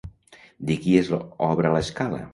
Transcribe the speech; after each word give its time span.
De 0.69 0.77
qui 0.85 0.97
és 1.03 1.13
obra 1.51 1.75
l'escala? 1.77 2.23